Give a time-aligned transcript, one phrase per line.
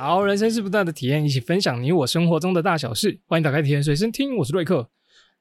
[0.00, 3.18] 好，人生是不断的体验，一起分享你我生活中的大小事。
[3.26, 4.88] 欢迎打开体验随身听，我是瑞克。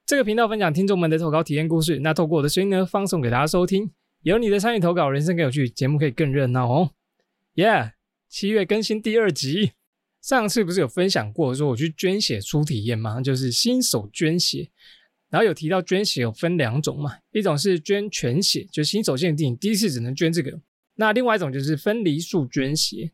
[0.04, 3.91] 这个频道分享听众们的投稿体验故事，那透过我的声音呢，放送给大家收听。
[4.23, 6.89] 有你的参与投稿，人生更有趣，节目可以更热闹哦。
[7.54, 7.91] Yeah，
[8.28, 9.73] 七月更新第二集。
[10.23, 13.21] 上次不是有分享过，说我去捐血初体验吗？
[13.21, 14.71] 就是新手捐血。
[15.30, 20.59] 然后有提到捐血有分两种嘛，一种是捐全血，就新手限定，第一次只能捐这个。
[20.95, 23.12] 那另外一种就是分离术捐血。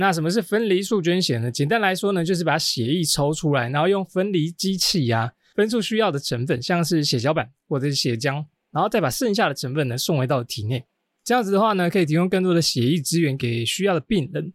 [0.00, 1.50] 那什么是分离术捐血呢？
[1.50, 10.84] 简单来说呢，就是把血液抽出来，然后用分离机器呀，分出需要的成分，像是血小板或者是血浆，然后再把剩下的成分呢送回到体内。
[11.24, 14.52] 这样子的话呢，可以提供更多的血液资源给需要的病人，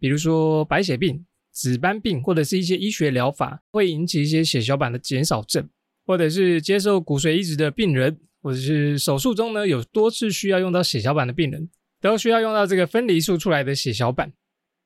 [0.00, 5.68] 比如说白血病、紫斑病，或者是一些医学疗法会引起一些血小板的减少症。
[6.04, 11.70] 或者是接受骨髓移植的病人，或者是手术中呢有多次需要用到血小板的病人，
[12.00, 14.32] 都需要用到这个分离术出来的血小板。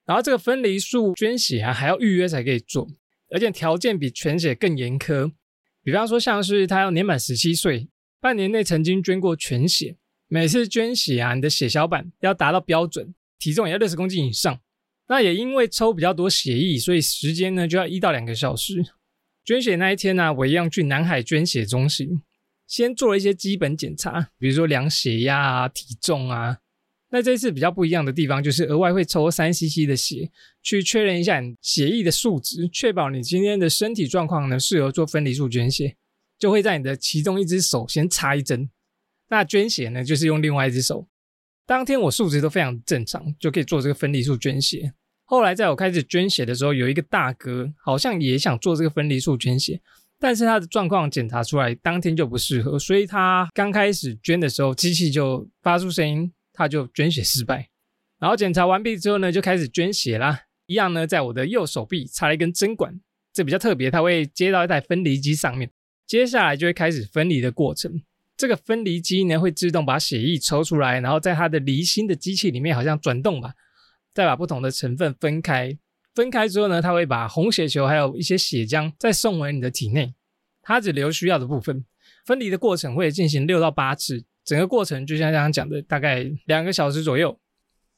[0.07, 2.89] 然后这个分离术捐血啊，还要预约才可以做，
[3.31, 5.33] 而且条件比全血更严苛。
[5.83, 7.89] 比方说，像是他要年满十七岁，
[8.21, 9.97] 半年内曾经捐过全血，
[10.29, 14.61] 每次捐血啊，你的血小板要达到标准，体重也要六十公斤以上。
[15.09, 18.85] 那也因为抽比较多血液，所以时间呢就要一到两个小时。
[19.45, 22.21] 捐血那一天呢，我一样去南海捐血中心，
[22.67, 26.59] 先做了一些基本检查，比如说量血压啊、体重啊。
[27.11, 30.31] 那这次比较不一样的地方，就是额外会抽三 cc 的血，
[30.63, 35.97] 去确认一下你血液的数值，确保你今天的身体状况呢适合做分离术捐血，
[36.39, 38.69] 就会在你的其中一只手先插一针。
[39.29, 41.09] 那捐血呢，就是用另外一只手。
[41.67, 44.93] 当天我数值都非常正常，就可以做这个分离术捐血。
[45.25, 49.81] 后来在我开始捐血的时候，有一个大哥好像也想做这个分离术捐血，
[50.21, 57.69] 但是他的状况检查出来当天就不适合，所以他刚开始捐的时候，机器就发出声音，他就捐血失败。
[58.19, 60.41] 然后检查完毕之后呢，就开始捐血啦。
[60.67, 62.99] 一样呢，在我的右手臂插了一根针管，
[63.33, 65.71] 这比较特别，它会接到一台分离机上面，
[66.07, 68.03] 接下来就会开始分离的过程。
[68.37, 73.53] 这个分离机呢，会自动把血液抽出来，然后在它的离心的机器里面好像转动吧。
[74.13, 75.79] 再把不同的成分分开，
[76.15, 80.15] 分开之后呢，它会把红血球还有一些血浆再送回你的体内，
[80.63, 81.85] 它只留需要的部分。
[82.25, 87.39] 分离的过程会进行六到八次，整个过程就像刚刚讲的，大概两个小时左右。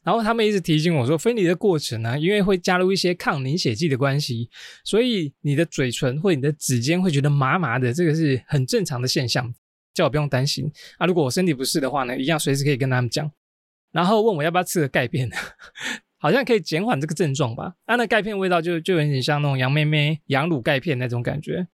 [0.02, 4.48] 然后他们一直提醒我说，分离的过程呢，因为会加入一些抗凝血剂的关系，
[4.82, 9.52] 所以你的嘴唇或你的指尖会觉得麻麻的，这个是很正常的现象，
[9.92, 10.72] 叫我不用担心。
[10.96, 13.30] 啊，如果我身体不适的话呢，一样随时可以跟他们讲。
[13.92, 15.30] 然后问我要不要吃个钙片。
[16.20, 17.74] 好像可以减缓这个症状吧？
[17.84, 21.68] 啊，那钙片味道就就有点像那种羊妹妹羊乳钙片那种感觉。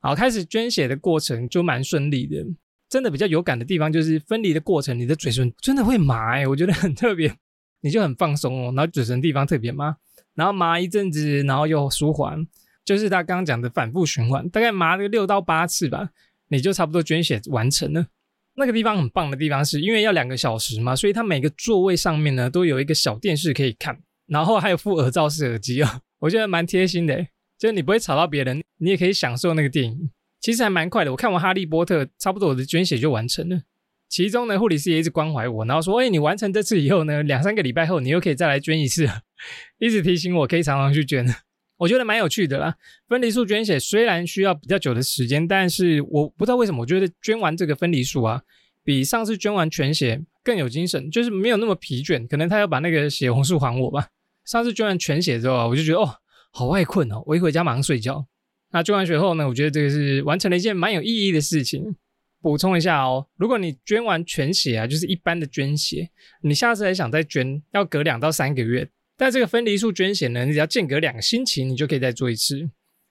[0.00, 2.44] 好，开始捐血的过程就蛮顺利的。
[2.90, 7.32] 真的比较有感的地方就是分离的过程，你的嘴唇真的会麻哎，我觉得很特别，
[7.80, 9.96] 你就很放松哦，然后嘴唇地方特别麻，
[10.34, 12.44] 然后麻一阵子，然后又舒缓，
[12.84, 16.10] 就是他刚刚讲的反复循环，大概麻个六到八次吧，
[16.48, 18.08] 你就差不多捐血完成了。
[18.56, 23.96] 那个地方很棒的地方是因为要两个小时嘛，所以它每个座位上面呢都有一个小电视可以看，
[24.26, 27.24] 然后还有副耳罩式耳机啊，我觉得蛮贴心的，
[27.56, 30.10] 就是你不会吵到别人，你也可以享受那个电影。
[30.40, 33.62] 其实还蛮快的，我看完《哈利波特》，差不多我的捐血就完成了。
[34.08, 39.06] 其中呢，护理师也一直关怀我，然后说：“哎，你完成这次以后呢，两三个礼拜后你又可以再来捐一次。
[39.78, 41.24] ”一直提醒我可以常常去捐。
[41.78, 42.74] 我觉得蛮有趣的啦。
[43.06, 48.42] 分离术捐血虽然需要比较久的时间，但是我不知道为什么，我觉得捐完这个分离术啊，
[48.82, 52.26] 比上次捐完全血更有精神，就是没有那么疲倦。
[52.26, 54.08] 可能他要把那个血红素还我吧。
[54.44, 56.16] 上次捐完全血之后啊，我就觉得哦，
[56.50, 58.26] 好外困哦，我一回家马上睡觉。
[58.72, 61.96] 那捐完血后呢，我觉得这个是完成了一件蛮有意义的事情。
[62.42, 66.08] 补充一下哦，如果你捐完全血啊，就是一般的捐血，
[66.42, 68.88] 你下次还想再捐，要隔两到三个月。
[69.18, 72.70] 但这个分离术捐血呢，你只要间隔两个星期，你就可以再做一次。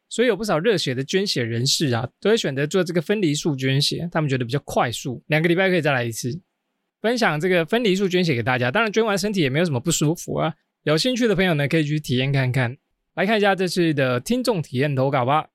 [0.09, 6.41] 所以有不少热血的捐血人士啊，都会选择做这个分离术捐血，他们觉得比较快速，两个礼拜可以再来一次。
[6.99, 10.55] 分享这个分离术捐血给大家，当然捐完身体也没有什么不舒服啊。
[10.85, 12.75] 有兴趣的朋友呢，可以去体验看看。
[13.19, 15.49] 来看一下这次的听众体验投稿吧。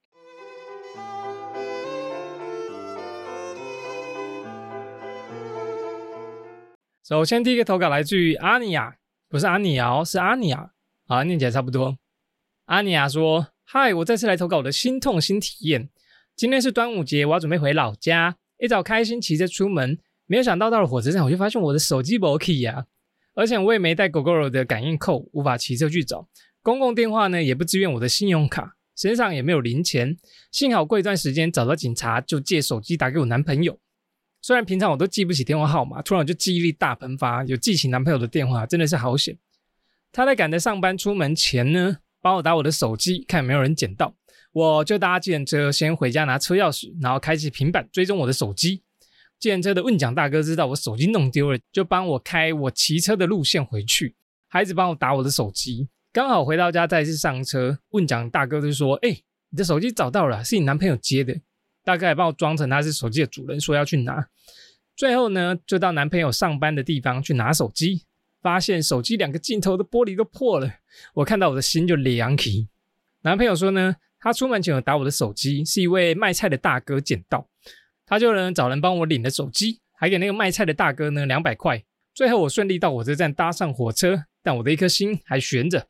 [7.02, 8.98] 首先第一个投稿来自于阿尼亚。
[9.30, 10.72] 不是阿尼亚，是阿尼亚，
[11.06, 11.96] 啊，念起来差不多。
[12.66, 15.88] 阿尼亚说：“嗨，我再次来投稿我的心痛新体验。
[16.36, 18.36] 今天是端午节，我要准备回老家。
[18.58, 22.84] 一早开心骑着出门，没有想到到了火车站，我就发现我的手机没 key 呀，
[23.32, 26.28] 而且我也没带狗狗的感应扣，无法骑车去找。
[26.64, 30.16] 公共电话呢，也不支援我的信用卡，身上也没有零钱。
[30.50, 33.78] 幸好过一段时间找到警察，就借手机打给我男朋友。”
[34.40, 39.36] 虽然平常我都记不起电话号码，突然就记忆力大喷发，有记起男朋友的电话，真的是好险。
[40.10, 44.14] 他在赶着上班出门前呢，帮我打我的手机，看有没有人捡到。
[44.52, 48.82] 我就搭计程车先回家拿车钥匙，然后开启平板追踪我的手机。
[49.38, 54.14] 计程车的问讲大哥知道我手机弄丢了，就帮我开我骑车的路线回去，
[54.48, 55.88] 还一直帮我打我的手机。
[56.14, 59.10] 刚好回到家再次上车，问讲大哥就说：“哎，
[59.50, 61.34] 你的手机找到了，是你男朋友接的。”
[61.82, 64.24] 大哥还帮我装成他是手机的主人，说要去拿。
[64.94, 68.04] 最后呢，就到男朋友上班的地方去拿手机，
[68.40, 70.70] 发现手机两个镜头的玻璃都破了。
[71.14, 72.68] 我看到我的心就凉起。
[73.22, 77.48] 男朋友说呢，他出门前有打我的手机，是一位卖菜的大哥捡到，
[78.06, 81.82] 他就能找人帮我领了手机，还给那个卖菜的大哥呢两百块。
[82.14, 85.88] 最后我顺利到火车站搭上火车，但我的一颗心还悬着。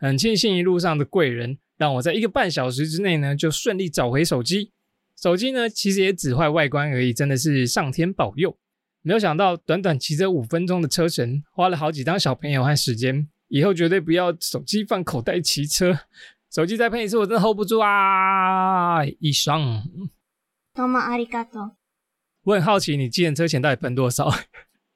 [0.00, 4.72] 很庆幸一路上的贵人，让我在一个半小时之内呢就顺利找回手机。
[5.14, 8.56] 手机呢，其实也只坏外观而已，真的是上天保佑。
[9.02, 13.28] 没有想到，短短骑着五分钟的车程，花了好几张小朋友和时间。
[13.48, 15.98] 以后绝对不要手机放口袋骑车，
[16.50, 19.04] 手机再喷一次，我真的 hold 不住啊！
[19.04, 19.82] 以上。
[20.72, 21.76] 多么阿里嘎多。
[22.44, 24.30] 我很好奇，你计程车钱到底喷多少？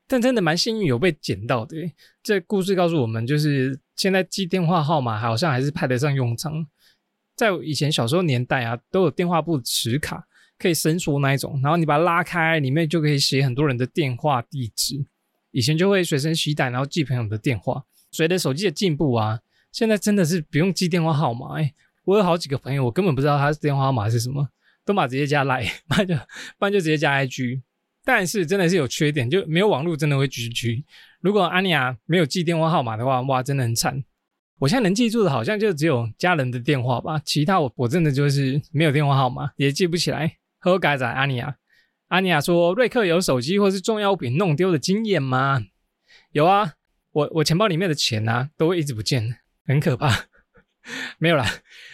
[0.07, 1.77] 但真的蛮幸运，有被捡到的。
[2.23, 6.67] 这故事告诉我们，就是现在记电话号码好像还是派得上用场。
[7.35, 10.27] 在以前小时候年代啊，都有电话簿磁卡，
[10.59, 15.05] 可以伸缩那一种，然后你把它拉开，里面就可以写很多人的电话地址。
[15.51, 17.85] 以前就会随身携带，然后记朋友的电话。
[18.11, 19.41] 随着手机的进步啊，
[19.73, 21.59] 现在真的是不用记电话号码。
[21.59, 21.73] 哎，
[22.05, 24.49] 我有好几个朋友，我根本不知道他的电话号码是什么，
[24.85, 27.63] 都把直接加来， 不然就不然就直接加 IG。
[28.05, 30.85] 但是真的是有缺点，就没有网络真的会 GG。
[31.21, 34.05] 如果安妮亚没有记电话号码的话，哇，真的很惨。
[34.59, 40.37] 我现在能记住的，好像就只有家人的电话吧，其他我我真的就是没有电话号码，也记不起来。
[40.59, 41.57] 何改仔阿尼亚，
[42.09, 45.65] 阿尼亚说：“瑞克有手机或是重要物品弄丢的经验吗？”
[46.33, 46.75] 有啊，
[47.11, 50.27] 我我钱包里面的钱啊，都会一直不见，很可怕。
[51.19, 51.47] 没有啦，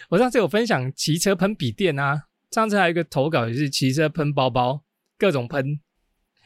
[0.09, 4.83] 我上次有分享骑车喷笔电啊，上次还有一个投稿也是骑车喷包包，
[5.17, 5.79] 各种喷。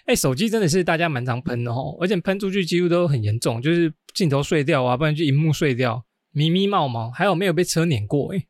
[0.06, 8.36] 哎，手机真的是大家蛮常喷的吼，而且喷出去几乎都很严重，就是镜头碎掉啊，不然就荧幕碎掉，咪咪冒毛，还有没有被车碾过？
[8.36, 8.46] 哎，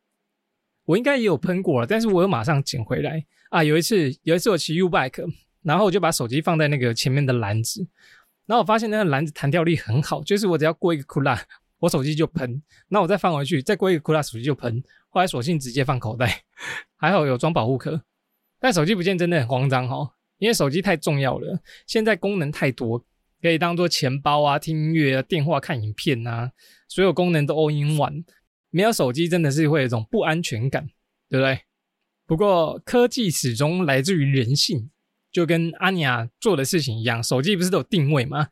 [0.84, 3.64] 我应该也有喷过了，但是我又马上捡回来啊。
[3.64, 5.26] 有一次，有一次我骑 U bike，
[5.64, 7.88] 然后我就把手机放在那个前面的篮子，
[8.46, 11.42] 然后我发现那个篮子弹跳力很好，就是我只要过一个库拉，
[11.80, 14.84] 我手机就喷，那我再放回去，再过一个库拉，手机就喷。
[15.08, 16.44] 后来索性直接放口袋，
[16.98, 18.04] 还好有装保护壳，
[18.60, 20.15] 但手机不见真的很慌张哈。
[20.38, 23.06] 因为手机太重要了，现在功能太多，
[23.42, 26.52] 可以当做钱包啊、听音乐啊、电话、看影片啊，
[26.88, 28.24] 所有功能都 all in one。
[28.70, 30.88] 没有手机真的是会有一种不安全感，
[31.30, 31.62] 对不对？
[32.26, 34.90] 不过科技始终来自于人性，
[35.32, 38.50] 就跟阿尼亚做的事情一样，手机不是都有定位吗？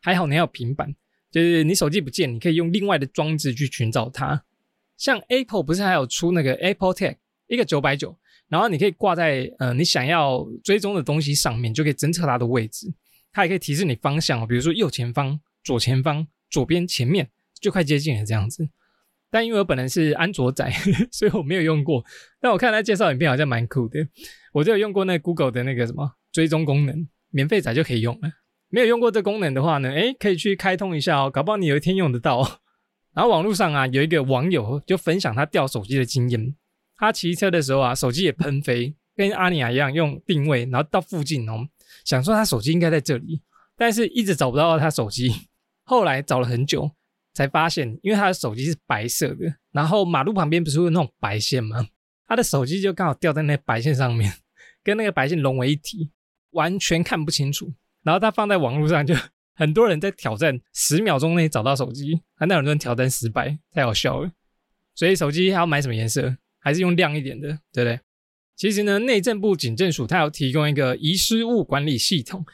[0.00, 0.94] 还好你还有平板，
[1.30, 4.44] 就是你手机不见，你可以用另外的装置去寻找它。
[4.96, 7.16] 像 Apple 不是还有出那个 Apple Tag，
[7.48, 8.16] 一个九百九。
[8.48, 12.86] 然后你可以挂在呃你想要追踪的东西上面，就可以侦测它的位置。
[13.30, 17.28] 它也可以提示你方向，比如说右前方、左前方、左边、前面，
[17.60, 18.68] 就快接近了这样子。
[19.30, 20.66] 但因为我本人是安卓仔，
[21.12, 22.02] 所以我没有用过。
[22.40, 23.98] 但我看他介绍影片好像蛮酷的。
[24.54, 28.30] 我就有用过那 Google 的那个什么追踪功能，免费仔就可以用了。
[28.70, 32.60] 没有用过这功能的话呢，诶，可以去开通一下哦，搞不好你有一天用得到。
[33.12, 36.54] 然后网络上啊有一个网友就分享他掉手机的经验。
[36.98, 41.66] 他骑车的时候啊，手机也喷飞，跟阿尼亚一样用定位，然后到附近哦，
[42.04, 43.40] 想说他手机应该在这里，
[43.76, 45.32] 但是一直找不到他手机。
[45.84, 46.90] 后来找了很久，
[47.32, 51.86] 才发现，因为他的手机是白色的，然后马路旁边不是有那种白线吗？
[52.26, 54.30] 他的手机就刚好掉在那白线上面，
[54.84, 56.10] 跟那个白线融为一体，
[56.50, 57.72] 完全看不清楚。
[58.02, 59.14] 然后他放在网络上，就
[59.54, 64.30] 很多人在挑战十秒钟内找到手机，啊，那很多人挑战失败，太好笑了。
[64.94, 66.36] 所以手机还要买什么颜色？
[66.68, 67.98] 还是用亮一点的，对不对？
[68.54, 72.44] 其实呢，内政部警政署它要提供一个遗失物管理系统，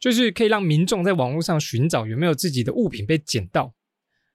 [0.00, 3.72] 就是可以让民众在网络上寻找有没有自己的物品被捡到。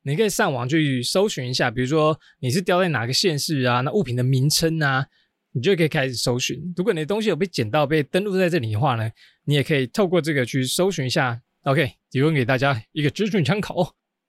[0.04, 5.06] 你可以上网去搜寻一下，比如说你是掉在哪个县市啊，那物品的名称啊，
[5.52, 6.74] 你就可以开始搜寻。
[6.78, 9.12] 如果你的东西有被捡到、被登录在这里的话呢，
[9.44, 11.42] 你也可以透过这个去搜寻一下。
[11.64, 13.74] OK，提供给大家一个资讯参考。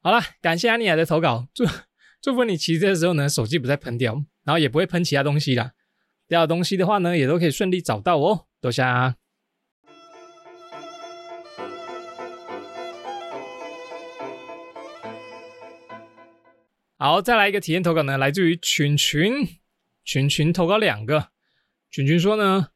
[0.01, 1.65] 好了，感谢安妮亚的投稿，祝
[2.21, 4.25] 祝福你骑车的时候呢，手机不再喷掉。
[4.49, 5.73] 然后也不会喷其他东西啦，
[6.27, 8.47] 掉的东西的话呢，也都可以顺利找到哦。
[8.63, 9.17] 多谢啊。
[16.97, 19.47] 好，再来一个体验投稿呢，来自于群群
[20.03, 21.29] 群群投稿两个。
[21.91, 22.69] 群群说呢，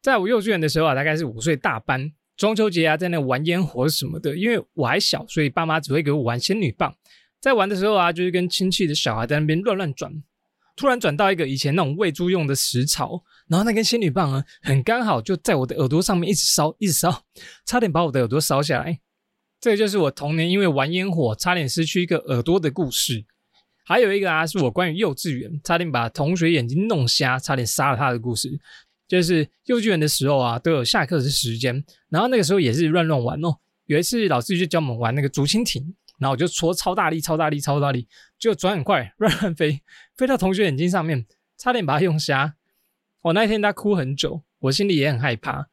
[0.00, 6.94] 在我幼稚园的时候啊，大概是五岁大班，中秋节啊，在那玩烟火什么的，因为我还小，所以爸妈只会给我玩仙女棒。
[7.40, 10.22] 在玩的时候啊，就是跟亲戚的小孩在那边乱乱转，
[10.78, 17.24] 突然转到一个以前那种喂猪用的食槽，然后那根仙女棒啊，很刚好就在我的耳朵上面一直烧，一直烧，
[17.66, 19.00] 差点把我的耳朵烧下来。
[19.60, 23.24] 这个就是我童年因为玩烟火差点失去一个耳朵的故事。
[23.84, 28.48] 还有一个啊，是我关于幼稚园差点把同学眼睛弄瞎，差点杀了他的故事。
[29.08, 33.56] 就是幼稚园的时候啊，都有下课的时间，然后那个时候也是乱乱玩哦。
[33.86, 38.08] 有一次老师就教我们玩那个竹蜻蜓，然后我就戳超大力、超大力、超大力，
[38.38, 39.82] 就转很快，乱乱飞，
[40.16, 42.56] 飞到同学眼睛上面，差点把他用瞎。
[43.22, 45.68] 我那天他哭很久，我心里也很害怕。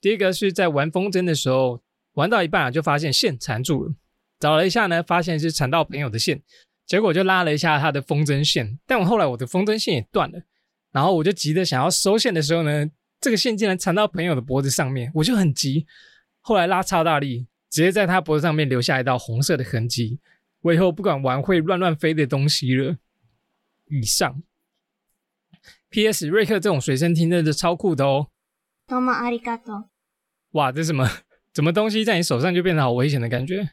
[0.00, 1.82] 第一个是在玩风筝的时候，
[2.14, 3.94] 玩到一半啊，就发现线缠住了，
[4.38, 6.42] 找了一下呢，发现是缠到朋友的线。
[6.86, 10.40] 结果就拉了一下他的风筝线，但我后来我的风筝线也断了，
[10.92, 12.88] 然后我就急着想要收线的时候呢，
[13.20, 15.84] 这个线竟然缠到朋友的脖子上面，我就很急，
[16.40, 20.18] 后来拉超大力，直接在他脖子上面留下一道红色的痕迹。
[20.62, 22.96] 我以后不敢玩会乱乱飞的东西了。
[23.90, 24.42] 以上。
[25.90, 26.26] P.S.
[26.26, 28.28] 瑞克这种随身听真的超酷的哦。
[28.86, 29.90] 多么阿里嘎多！
[30.52, 31.06] 哇，这什么？
[31.52, 33.68] 什么东西在你手上就变得好危险的感觉？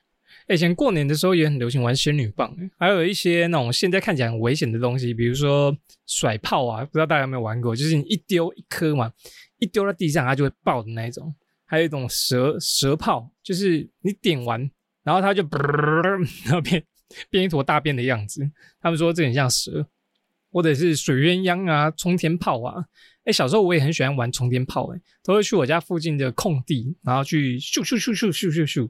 [0.49, 5.73] 以前过年的时候也很流行玩仙女棒，还有一些那种现在看起来很危险的东西，比如说
[6.05, 7.73] 甩炮啊，不知道大家有没有玩过？
[7.73, 9.13] 就是你一丢一颗嘛，
[9.59, 11.33] 一丢到地上它就会爆的那一种。
[11.73, 14.69] 还有一种蛇蛇炮，就是你点完，
[15.01, 15.41] 然后它就
[16.43, 16.83] 然后变
[17.31, 18.47] 变一坨大便的样子。
[18.79, 19.83] 他们说这很像蛇，
[20.51, 22.85] 或者是水鸳鸯啊，冲天炮啊。
[23.23, 28.87] 哎，小时候我也很喜欢玩冲天炮，哎，都会去我家附近的空地，然后去咻咻咻咻咻咻咻。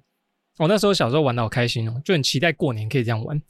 [0.58, 3.42] 我那时候小时候玩的好开心哦，就很期待过年可以这样玩。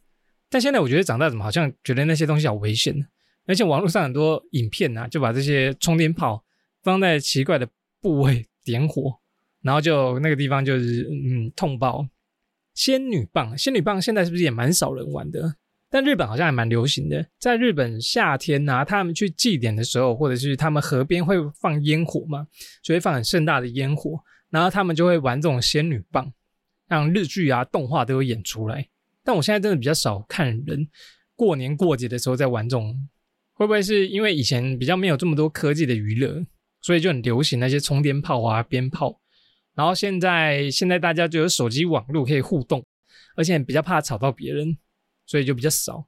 [0.47, 3.03] 但现在我觉得长大怎么好像觉得那些东西好危险呢？
[3.47, 6.45] 而且网络上很多影片啊，就把这些充电炮
[6.83, 7.67] 放在奇怪的
[7.99, 9.19] 部位点火，
[9.63, 12.07] 然后就那个地方就是嗯痛爆。
[12.75, 15.55] 仙女棒，仙女棒现在是不是也蛮少人玩的？
[15.89, 17.23] 但日本好像还蛮流行的。
[17.39, 22.47] 在日本夏天啊，他们去祭典的时候，或者是他们河边会放烟火嘛，
[22.81, 26.33] 就会放很盛大的烟火，然后他们就会玩这种仙女棒。
[26.89, 28.87] 像日剧啊、动画都有演出来，
[29.23, 30.87] 但我现在真的比较少看人
[31.35, 33.07] 过年过节的时候在玩这种，
[33.53, 36.43] 会不会是因为以前比较没有这么多科技的娱乐，
[36.81, 39.21] 所以就很流行那些充电炮啊、鞭炮，
[39.75, 42.85] 然后现在现在大家就有手机网络可以互动，
[43.35, 44.77] 而且比较怕吵到别人，
[45.25, 46.05] 所以就比较少。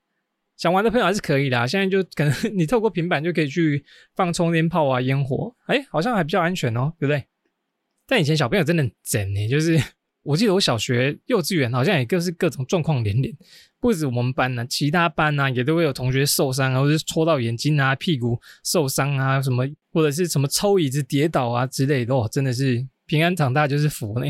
[0.57, 3.83] 想玩的朋友还是可以的，现在就可能你透过平板就可以去
[4.15, 7.25] 放充电炮啊、烟火，哎，好像还比较安全哦，对不对？
[8.07, 9.81] 但以前小朋友真的整呢，就是。
[10.25, 13.31] 我记得我小学、幼稚园好像也各是各种状况连连，
[13.79, 24.25] 不止我们班呢，其他班呢也都会有同学受伤啊，或者是戳到眼睛啊、屁股受伤啊，什么或者是什么抽椅子跌倒啊之类的，哦，真的是平安长大就是福呢。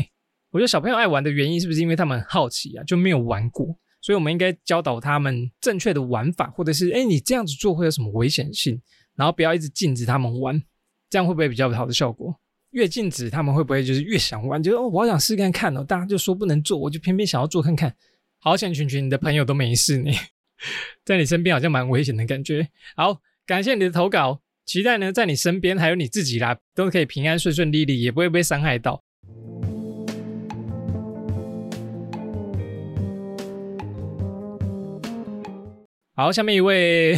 [0.50, 3.66] 我觉得小朋友爱玩的原因是不是因为他们很好奇啊，就没有玩过，
[4.00, 8.80] 所以我们应该教导他们正确的玩法，或者是哎你这样子做会有什么危险性，
[9.14, 10.62] 然后不要一直禁止他们玩，
[11.10, 12.34] 这样会不会比较好的效果？
[12.70, 14.62] 越禁止，他们会不会就是越想玩？
[14.62, 15.82] 就哦，我好想试看看哦。
[15.82, 17.94] 大家就说不能做，我就偏偏想要做看看。
[18.38, 20.10] 好险，群群你的朋友都没事呢，
[21.04, 22.68] 在你身边好像蛮危险的感觉。
[22.94, 29.00] 好，感谢你的投稿，期待呢在你身边还有你自己啦，都可以平安顺顺利利，也不会被伤害到。
[36.16, 37.16] 好，下面一位，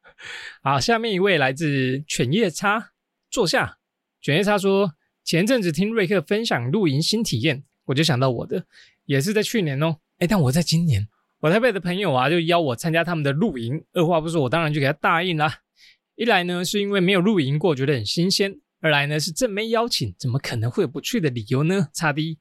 [0.62, 2.90] 好，下面一位来自犬夜叉，
[3.30, 3.78] 坐下。
[4.20, 4.92] 犬夜叉说
[5.24, 8.66] ：“前阵子听瑞克分享露营新体验，我就想到我的，
[9.06, 9.96] 也是在去年哦。
[10.18, 11.08] 哎，但我在今年，
[11.40, 13.82] 我台北的朋友啊，就邀我参加他们的露营。
[13.94, 15.60] 二话不说，我当然就给他答应啦。
[16.16, 21.88] 一来呢，是因为没有露营过，觉得很新鲜；二来呢，是正妹邀请，怎么可能会有不去的理由呢？
[21.92, 22.38] 差滴。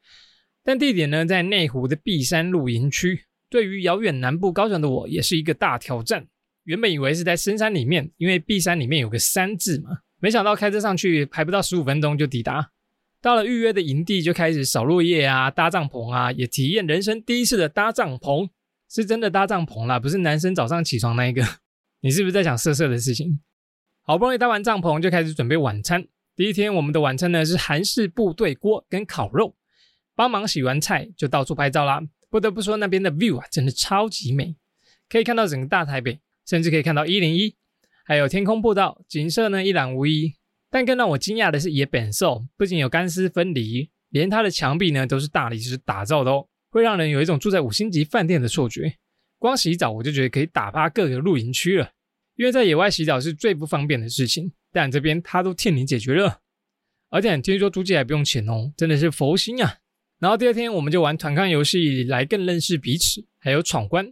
[0.64, 6.28] 但地点呢，在内湖的碧山露营区，对于遥远南部高雄的我，也是一个大挑战。
[6.66, 12.70] 原本以为是在深山里面，因为碧山里面有个山字嘛。”没想到开车上去还不到十五分钟就抵达，
[13.20, 18.48] 到了预约的营地就开始扫落叶啊、搭帐篷啊，也体验人生第一次的搭帐篷，
[18.88, 21.44] 是真的搭帐篷啦，不是男生早上起床那一个。
[22.02, 23.40] 你是不是在想色色的事情？
[24.04, 26.08] 好不容易搭完帐篷，就开始准备晚餐。
[26.36, 29.56] 第一天我们的晚餐呢是韩式部队锅跟烤肉，
[30.16, 32.02] 帮忙洗完菜就到处拍照啦。
[32.30, 34.56] 不得不说那边的 view 啊真的超级美，
[35.08, 37.56] 可以看到整个大台北，甚至可以看到一零一。
[38.04, 40.34] 还有天空步道，景色呢一览无遗。
[40.72, 48.96] 但更让我惊讶的是，野本兽不仅有干湿分离，连它的墙壁呢都是大理石打造的哦，会让人有一种住在五星级饭店的错觉。
[49.38, 51.92] 光洗澡我就觉得可以打趴各个露营区了，
[52.42, 56.40] 因为在野外洗澡是最不方便的事情，但这边它都替你解决了。
[57.12, 59.76] 而且听说租借还不用钱哦，真的是佛心啊！
[60.18, 64.12] 然后第二天我们就玩团康游戏来更认识彼此，还有闯关。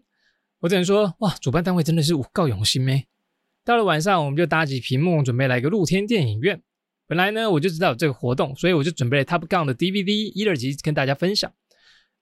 [0.59, 3.07] 我只能说，哇，主办单位真的是五告用心咩？
[3.65, 6.62] 到了晚上，我们就搭起屏幕，准备来个露天电影院。
[7.07, 11.51] 本来呢，我就知道有这个活动，所以我就准备了 Top Gun 的 DVD 一二集跟大家分享。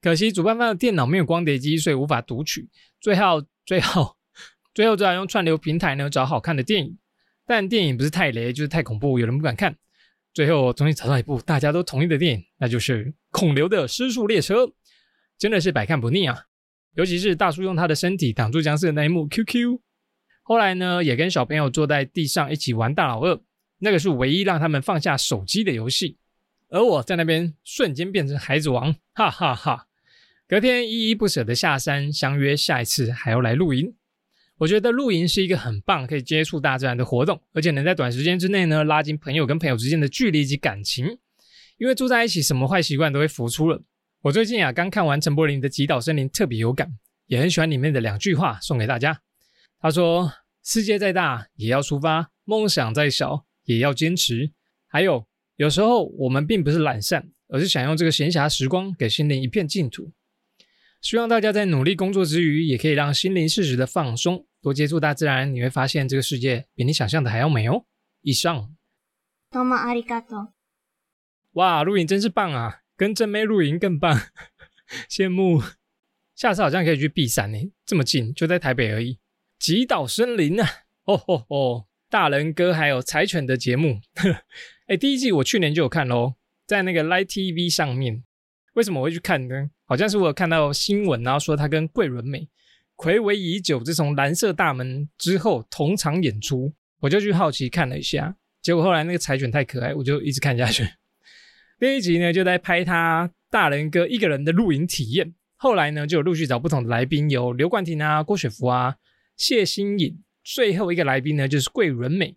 [0.02, 2.70] 可惜主办方的电脑没有光碟机，所以无法读取。
[3.02, 4.16] 最后，最后，
[4.78, 7.00] 最后只好用串流平台呢找好看的电影。
[7.48, 9.76] 但电影不是太雷，就是太恐怖，有人不敢看。
[10.36, 14.66] 最后终于找到一部大家都同意的电影，那就是《孔刘的失速列车》，
[15.36, 16.44] 真的是百看不腻啊！
[16.94, 19.80] 尤其是大叔用他的身体挡住僵尸的那一幕，QQ。
[20.44, 23.42] 后来呢，也跟小朋友坐在地上一起玩大老二，
[23.80, 26.20] 那个是唯一让他们放下手机的游戏。
[26.70, 29.88] 而我在那边瞬间变成孩子王，哈哈哈！
[30.48, 33.96] 隔天依依不舍的下山，相约下一次还要来露营。
[34.58, 41.18] 我觉得露营是一个很棒可以接触大自然的活动，而且能在短时间之内呢拉近朋友跟朋友之间的距离及感情。
[41.78, 43.84] 因为住在一起，什么坏习惯都会浮出了。
[44.24, 46.92] 我最近啊刚看完陈柏霖的《极岛森林》，特别有感，
[47.28, 49.22] 也很喜欢里面的两句话，送给大家。
[49.80, 50.34] 他说
[50.66, 54.52] ：“世界再大也要出发，梦想再小也要坚持。
[54.88, 60.12] 还有，有时候我们并不是懒散，而是想用这个闲暇时光给心灵一片净土。
[61.08, 67.86] 希望大家在努力工作之余，也可以让心灵适时的放松，多接触大自然，你会发现这个世界比你想象的还要美哦。”
[68.24, 68.76] 以上。
[69.50, 70.54] 多么阿里嘎多！
[71.54, 74.20] 哇，露营真是棒啊，跟正妹露营更棒，
[75.10, 75.64] 羡慕。
[76.36, 79.18] 下次好像可以去碧山呢，这么近，就在台北而已。
[79.58, 80.68] 极岛森林啊，
[81.06, 84.02] 哦哦哦，大人哥还有柴犬的节目，
[84.88, 86.34] 哎，第一季我去年就有看喽，
[86.66, 88.26] 在那个 Live TV 上面。
[88.74, 89.72] 为什么我会去看呢？
[89.88, 92.48] 好像是我有看到新闻，然后说他跟桂纶镁
[92.98, 100.88] 暌违已久，自从蓝色大门之后同场演出，我就去好奇看了一下，结果后来那个柴犬太可爱，我就一直看下去。
[101.80, 108.96] 第一集呢就在拍他大人哥一个人的露营体验，后来呢就有陆续找不同的来宾，有刘冠廷啊、郭雪芙啊。
[109.38, 112.36] 谢欣颖，最后一个来宾呢就是桂纶镁，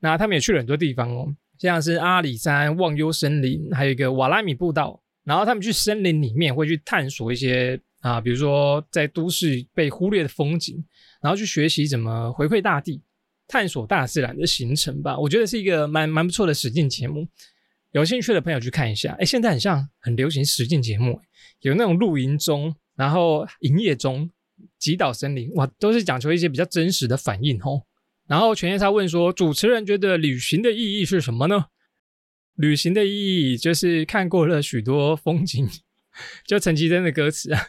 [0.00, 5.02] 那他们也去了很多地方哦，像是阿里山、忘忧森林，还有一个瓦拉米步道。
[5.28, 10.82] 然后他们去森林里面会去探索一些啊，比如说在都市被忽略的风景，
[11.20, 13.02] 然后去学习怎么回馈大地、
[13.46, 15.18] 探索大自然的行程吧。
[15.18, 17.28] 我觉得是一个蛮蛮不错的实境节目，
[17.92, 19.14] 有兴趣的朋友去看一下。
[19.20, 21.20] 哎，现在很像很流行实境节目，
[21.60, 24.30] 有那种露营中，然后营业中。
[24.76, 27.80] 极岛森林哇，都是讲求一些比较真实的反应哦。
[28.26, 31.66] 然后全夜叉问说：“主持人觉得旅行的意义是什么呢？”
[32.58, 35.68] 旅行的意义就是看过了许多风景，
[36.44, 37.68] 就陈绮贞的歌词啊。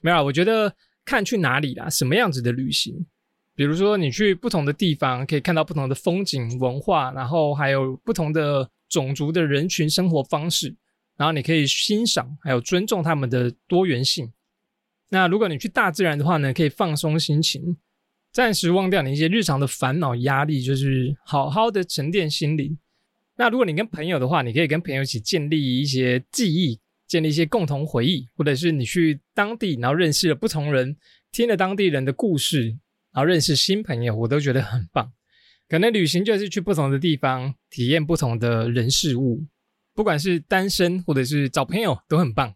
[0.00, 3.04] 没有，我觉得看去哪里啦，什么样子的旅行，
[3.56, 10.76] 比如说你去不同的地方，可以看到不同的风景、文化，然后还有不同的种族的人群生活方式，
[11.16, 14.32] 然后你可以欣赏还有尊重他们的多元性。
[15.08, 17.76] 那如果你去大自然的话呢，可以放松心情，
[18.30, 22.78] 暂时忘掉你一些日常的烦恼压力，就是好好的沉淀心灵。
[23.36, 30.96] 那如果你跟朋友的话，你可以跟朋友一起建立一些记忆，建立一些共同回忆，或者是你去当地，然后认识了不同人，
[31.30, 32.68] 听了当地人的故事，
[33.12, 35.12] 然后认识新朋友，我都觉得很棒。
[35.68, 39.44] 可能旅行就是去不同的地方，体验不同的人事物，
[39.94, 42.54] 不管是单身或者是找朋友都很棒。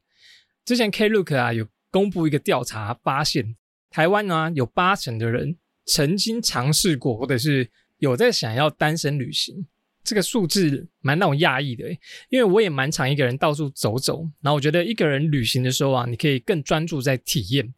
[0.64, 1.66] 之前 Klook 啊有。
[1.92, 3.56] 公布一个调查，发现
[3.90, 9.66] 台湾呢有八成的人曾经尝试过，或者是有在想要单身旅行。
[10.02, 11.88] 这个数字蛮让我讶异的，
[12.30, 14.22] 因为我也蛮常一个人到处走走。
[14.40, 17.72] 然后我觉得一个人旅行的时候啊，你可以更专注在体验，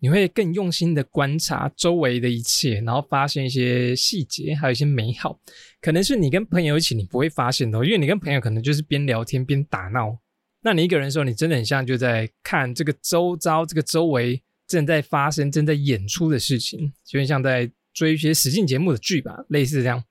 [0.00, 5.38] 你会更用心的观察周围的一切，然后发现一些细节，还有一些美好。
[5.80, 10.18] 可能是你跟朋友一起你不会发现的，因为你跟朋友可能就是边聊天边打闹。
[10.60, 20.02] 那你一个人的时候，你真的很像就在看这个周遭、这个周围正在发生、正在演出的事情，就像在追一些实境节目的剧吧，类似这样。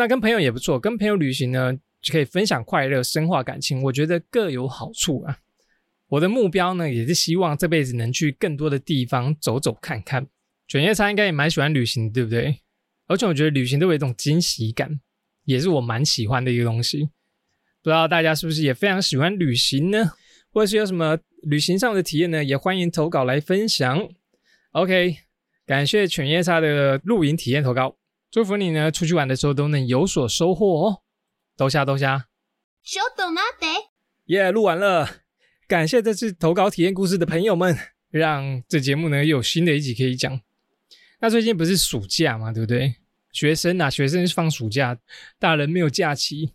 [0.00, 5.36] 那跟朋友也不错，跟朋友旅行呢，就可以分享快乐、深化感情，我觉得各有好处啊。
[6.08, 10.26] 我的目标呢，也是希望这辈子能去更多的地方走走看看。
[10.66, 12.60] 卷叶叉应该也蛮喜欢旅行，对不对？
[13.08, 14.98] 而且我觉得旅行都有一种惊喜感，
[15.44, 17.10] 也是我蛮喜欢的一个东西。
[17.82, 20.12] 不知道大家是不是也非常喜欢旅行呢？
[20.50, 22.42] 或者是有什么旅行上的体验呢？
[22.42, 24.08] 也欢迎投稿来分享。
[24.72, 25.18] OK，
[25.66, 27.96] 感谢犬夜叉的露营体验投稿，
[28.30, 31.02] 祝福你呢出去玩的时候都能有所收获哦。
[31.56, 32.28] 多下多下。
[32.82, 33.66] 小豆妈得。
[34.26, 35.22] 耶，录完了。
[35.66, 37.76] 感谢这次投稿体验故事的朋友们，
[38.10, 40.40] 让这节目呢又有新的一集可以讲。
[41.20, 42.94] 那最近不是暑假嘛，对不对？
[43.32, 44.98] 学生啊，学生放暑假，
[45.38, 46.52] 大人没有假期。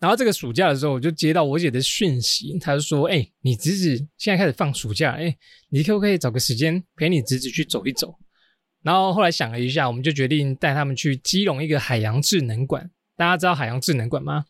[0.00, 5.36] 然后这个暑假的时候，我就接到我姐的讯息，她就说：“哎，你侄子现在开始放暑假，哎，
[5.70, 8.14] 你可不可以找个时间陪你侄子去走一走？”
[8.84, 12.88] 然后后来想了一下，我们就决定带他们去基隆一个海洋智能馆。
[13.16, 14.44] 大家知道海洋智能馆吗？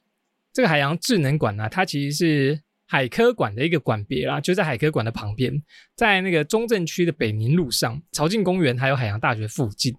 [0.53, 5.63] 这个海洋智能馆呢，它其实是海科馆的一个馆别啦，就在海科馆的旁边，
[5.95, 9.95] 在那个中正区的北宁路上，朝境公园还有海洋大学附近。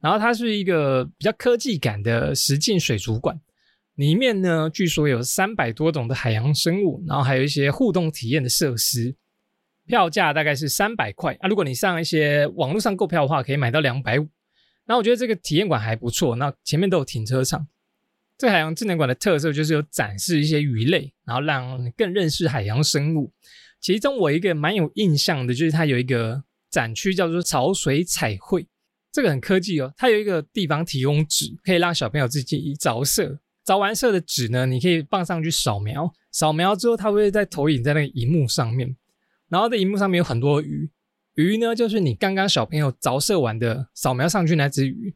[0.00, 3.40] 然后它是一个比较科技感的实境水族馆。
[3.96, 9.14] 里面呢，据说有三百多种的海洋生物，然后还有一些互动体验的设施，
[9.86, 11.48] 票价大概是三百块啊。
[11.48, 14.28] 如果你上一些网络上购票的话，可以买到两百五。
[14.86, 17.66] 那我觉得这个体验馆还不错，那前面都有停车场。
[18.36, 23.32] 这海洋智能馆的特色就是有展示一些鱼类，然后让更认识海洋生物。
[23.80, 28.66] 其中我一个蛮有印象的，就是它有一个展区叫做潮水彩绘，
[29.12, 29.92] 这个很科技哦。
[29.96, 33.38] 它有一个地方提供纸，可以让小朋友自己着色。
[33.64, 38.96] 着完色的纸呢，你可以放上去扫描，扫描之后它会在投影在那个荧幕上面，
[39.52, 40.88] 然后在荧幕上面有很多鱼，
[41.34, 45.14] 鱼呢就是你刚刚小朋友着色完的扫描上去那只鱼，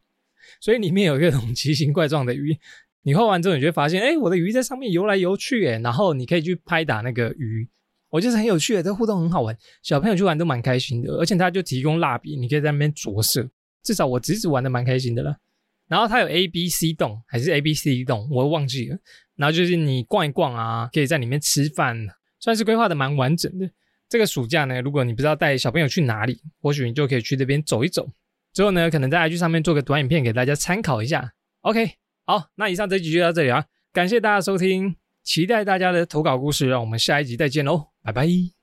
[0.61, 2.55] 所以里面有各种奇形怪状的鱼，
[3.01, 7.67] 你画完之后你就会发现，哎，我的鱼在上面游来游去，哎，然后你可以去拍打那个鱼，
[8.11, 13.49] 我觉得很有趣，这互动很好玩，小朋友去玩都蛮开心的，而且他就提供蜡笔，你可以在那边着色，
[13.81, 15.37] 至少我侄子玩的蛮开心的了。
[15.87, 18.97] 然后它有 A、B、C 栋还是 A、B、C 栋，我忘记了。
[19.35, 21.97] 然后就是你逛一逛啊，可以在里面吃饭，
[22.39, 23.71] 算是规划的蛮完整的。
[24.09, 28.09] 这个暑假呢，如果你不知道带小朋友去哪里，或许你就可以去这边走一走。
[28.53, 31.33] 之后呢，可能在 IG 上面做个短影片给大家参考一下。
[31.61, 31.91] OK，
[32.25, 38.56] 好，那以上这集就到这里啊，感谢大家收听，期待大家的投稿故事，让我们下一集再见喽，拜拜。